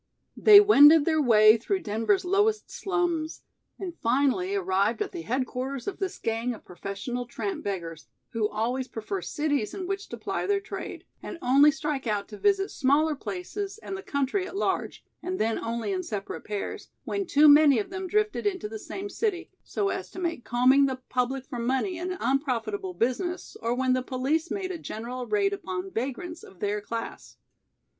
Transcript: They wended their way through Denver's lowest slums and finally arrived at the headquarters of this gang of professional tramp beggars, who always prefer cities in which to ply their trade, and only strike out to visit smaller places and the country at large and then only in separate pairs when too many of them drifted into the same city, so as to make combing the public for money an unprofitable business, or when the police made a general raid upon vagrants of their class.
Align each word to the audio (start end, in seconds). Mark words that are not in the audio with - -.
They 0.35 0.59
wended 0.59 1.05
their 1.05 1.21
way 1.21 1.57
through 1.57 1.81
Denver's 1.81 2.25
lowest 2.25 2.71
slums 2.71 3.43
and 3.77 3.95
finally 4.01 4.55
arrived 4.55 4.99
at 4.99 5.11
the 5.11 5.21
headquarters 5.21 5.87
of 5.87 5.99
this 5.99 6.17
gang 6.17 6.55
of 6.55 6.65
professional 6.65 7.27
tramp 7.27 7.63
beggars, 7.63 8.07
who 8.31 8.49
always 8.49 8.87
prefer 8.87 9.21
cities 9.21 9.75
in 9.75 9.85
which 9.85 10.09
to 10.09 10.17
ply 10.17 10.47
their 10.47 10.59
trade, 10.59 11.05
and 11.21 11.37
only 11.39 11.69
strike 11.69 12.07
out 12.07 12.27
to 12.29 12.39
visit 12.39 12.71
smaller 12.71 13.13
places 13.15 13.77
and 13.77 13.95
the 13.95 14.01
country 14.01 14.47
at 14.47 14.55
large 14.57 15.05
and 15.21 15.37
then 15.37 15.59
only 15.59 15.91
in 15.93 16.01
separate 16.01 16.45
pairs 16.45 16.89
when 17.03 17.27
too 17.27 17.47
many 17.47 17.77
of 17.77 17.91
them 17.91 18.07
drifted 18.07 18.47
into 18.47 18.67
the 18.67 18.79
same 18.79 19.07
city, 19.07 19.51
so 19.63 19.89
as 19.89 20.09
to 20.09 20.17
make 20.19 20.43
combing 20.43 20.87
the 20.87 20.99
public 21.09 21.45
for 21.45 21.59
money 21.59 21.99
an 21.99 22.17
unprofitable 22.19 22.95
business, 22.95 23.55
or 23.61 23.75
when 23.75 23.93
the 23.93 24.01
police 24.01 24.49
made 24.49 24.71
a 24.71 24.79
general 24.79 25.27
raid 25.27 25.53
upon 25.53 25.91
vagrants 25.91 26.41
of 26.41 26.59
their 26.59 26.81
class. 26.81 27.37